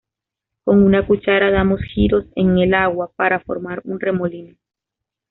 Con 0.63 0.81
una 0.81 1.05
cuchara 1.05 1.51
damos 1.51 1.79
giros 1.93 2.25
en 2.35 2.57
el 2.57 2.73
agua 2.73 3.11
para 3.15 3.39
formar 3.39 3.81
un 3.85 3.99
remolino. 3.99 4.55